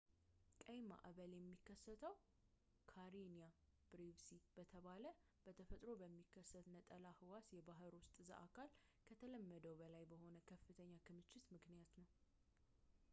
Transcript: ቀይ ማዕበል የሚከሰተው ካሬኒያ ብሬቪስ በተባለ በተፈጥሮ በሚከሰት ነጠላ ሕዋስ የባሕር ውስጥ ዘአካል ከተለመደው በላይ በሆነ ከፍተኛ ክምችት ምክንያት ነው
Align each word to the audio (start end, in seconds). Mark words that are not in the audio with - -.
ቀይ 0.63 0.79
ማዕበል 0.91 1.31
የሚከሰተው 1.35 2.13
ካሬኒያ 2.91 3.49
ብሬቪስ 3.91 4.31
በተባለ 4.55 5.03
በተፈጥሮ 5.45 5.91
በሚከሰት 6.01 6.67
ነጠላ 6.77 7.05
ሕዋስ 7.19 7.49
የባሕር 7.57 7.95
ውስጥ 8.01 8.17
ዘአካል 8.31 8.71
ከተለመደው 9.09 9.75
በላይ 9.85 10.05
በሆነ 10.13 10.35
ከፍተኛ 10.53 10.91
ክምችት 11.09 11.45
ምክንያት 11.57 11.93
ነው 12.03 12.09